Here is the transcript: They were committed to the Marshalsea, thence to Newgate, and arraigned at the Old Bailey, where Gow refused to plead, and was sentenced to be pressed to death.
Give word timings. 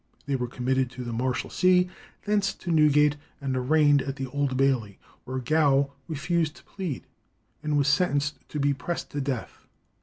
They 0.25 0.35
were 0.35 0.47
committed 0.47 0.89
to 0.89 1.03
the 1.03 1.13
Marshalsea, 1.13 1.87
thence 2.25 2.55
to 2.55 2.71
Newgate, 2.71 3.17
and 3.39 3.55
arraigned 3.55 4.01
at 4.01 4.15
the 4.15 4.25
Old 4.25 4.57
Bailey, 4.57 4.97
where 5.25 5.37
Gow 5.37 5.91
refused 6.07 6.55
to 6.55 6.63
plead, 6.63 7.05
and 7.61 7.77
was 7.77 7.87
sentenced 7.87 8.39
to 8.49 8.59
be 8.59 8.73
pressed 8.73 9.11
to 9.11 9.21
death. 9.21 9.67